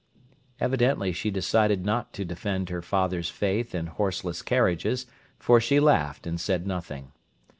[0.59, 5.05] Evidently she decided not to defend her father's faith in horseless carriages,
[5.37, 7.11] for she laughed, and said nothing.